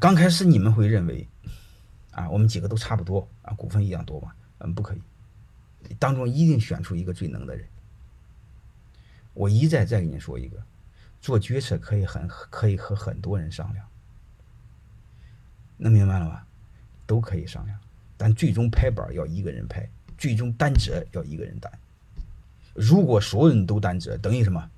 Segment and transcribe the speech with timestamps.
[0.00, 1.26] 刚开始你们会认为，
[2.10, 4.32] 啊，我们几个都差不多啊，股份一样多嘛？
[4.58, 5.00] 嗯，不可以，
[5.98, 7.66] 当中一定选出一个最能的人。
[9.34, 10.56] 我一再再给你说一个，
[11.20, 13.86] 做决策可以很可以和很多人商量，
[15.76, 16.46] 能明白了吧？
[17.06, 17.78] 都可以商量，
[18.16, 21.70] 但最终拍板要一个人拍，最终担责要一个人担。
[22.74, 24.70] 如果所有人都担责，等于什么？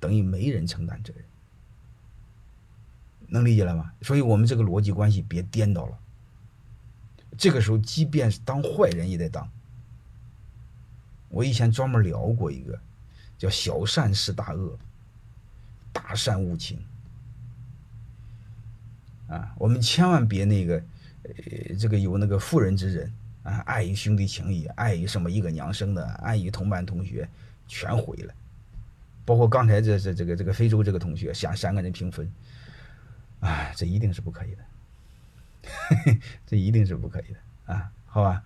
[0.00, 1.24] 等于没人承担责任。
[3.32, 3.90] 能理解了吗？
[4.02, 5.98] 所以我们这个逻辑关系别颠倒了。
[7.38, 9.48] 这个时候，即便是当坏人也得当。
[11.30, 12.78] 我以前专门聊过一个，
[13.38, 14.78] 叫“小善是大恶，
[15.94, 16.78] 大善无情”。
[19.28, 20.74] 啊，我们千万别那个，
[21.22, 23.10] 呃，这个有那个妇人之仁
[23.44, 27.26] 啊，碍于兄弟情谊，碍于什么一个娘生的，碍于同班同学，
[27.66, 28.34] 全毁了。
[29.24, 32.30] 包括刚才这这这个这个非洲这个同学，想三个人平分。
[33.42, 38.42] 啊，这一定是不可以的， 这一定是不可以的啊，好吧，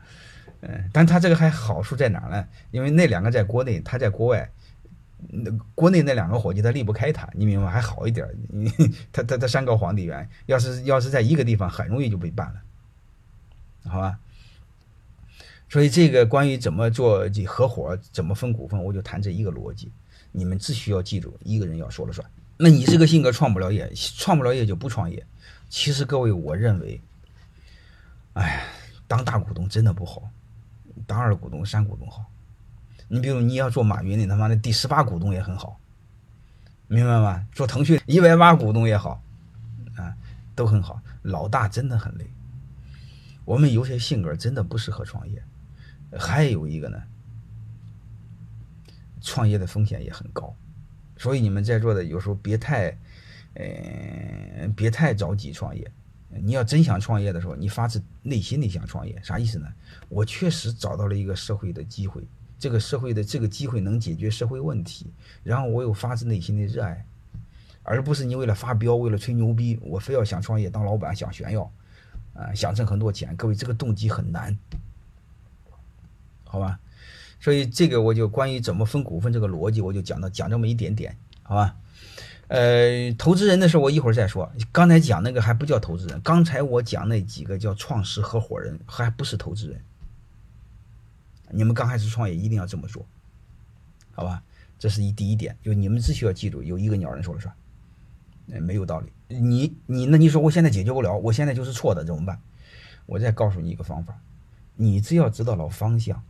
[0.63, 2.49] 嗯，但他这个还好处在哪呢？
[2.71, 4.51] 因为那两个在国内，他在国外，
[5.29, 8.73] 那国内那两个伙计他离不开他，你明白还好一点，你
[9.13, 12.63] 他他他山高皇帝远，要是要是在一个地方，很容易就被办了，
[13.91, 14.19] 好吧？
[15.69, 19.93] 所以这个关于怎么做合伙，怎么分股份，我就谈这一个逻辑，
[20.33, 22.27] 你们只需要记住，一个人要说了算。
[22.57, 25.27] 那你这个性格创不了业，创不了业就不创业。
[25.69, 27.01] 其实各位，我认为，
[28.35, 28.65] 哎，
[29.07, 30.23] 当大股东真的不好，
[31.07, 32.25] 当二股东、三股东好。
[33.09, 35.79] 你比如你要做马云，你他妈的第十八股东也很好，
[36.89, 37.47] 明白吗？
[37.53, 39.23] 做腾讯一百八股东也好，
[39.97, 40.17] 啊，
[40.55, 41.03] 都很好。
[41.23, 42.27] 老大真的很累。
[43.45, 45.43] 我们有些性格真的不适合创业。
[46.19, 47.03] 还有一个呢，
[49.21, 50.55] 创业的风险也很高。
[51.17, 52.97] 所以你们在座的有时候别太，
[53.55, 55.91] 呃，别太着急创业。
[56.29, 59.67] 你要真想创业的时候，你发自内心的想创业，啥意思呢？
[60.09, 62.27] 我确实找到了一个社会的机会，
[62.59, 65.07] 这个社会的这个机会能解决社会问题，
[65.43, 67.07] 然后我有发自内心的热爱，
[67.83, 71.73] 而不是你为了发飙，为了吹牛逼，我非要想创业当老板，想炫耀，
[72.35, 73.35] 啊，想挣很多钱。
[73.37, 74.59] 各位，这个动机很难，
[76.45, 76.79] 好吧？
[77.41, 81.77] 所以这个我就关于怎么分股份这个逻辑，我就讲到讲这么一点点，好吧？
[82.49, 84.51] 呃，投资人的事我一会儿再说。
[84.71, 89.81] 刚才讲那个还不叫投资人，刚才我讲那几个叫创始合伙人，还不是投资人。
[91.51, 93.05] 你们刚开始创业一定要这么做，
[94.13, 94.43] 好吧？
[94.79, 97.55] 这是一第一点，就你们只需要记住，有一个鸟人说了算，
[98.63, 99.13] 没有道理。
[99.29, 102.41] 你你那你说我现在解决不了，我现在就是错的怎么办？
[103.07, 104.19] 我再告诉你一个方法，
[104.77, 106.23] 你只要知道了方向。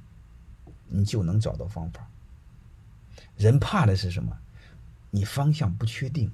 [0.89, 2.09] 你就能找到方法。
[3.37, 4.39] 人怕的是什么？
[5.11, 6.31] 你方向不确定，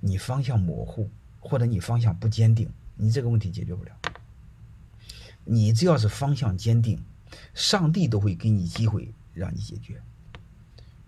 [0.00, 3.92] 你方向模糊，或者你方向不坚定，你这个问题解决不了。
[5.44, 7.02] 你只要是方向坚定，
[7.54, 10.00] 上帝都会给你机会让你解决。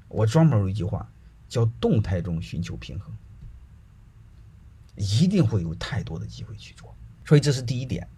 [0.09, 1.11] 我专门有一句话
[1.49, 3.17] 叫“动态中寻求平衡”，
[4.97, 6.95] 一定会有太多的机会去做。
[7.25, 8.09] 所以这是第一点。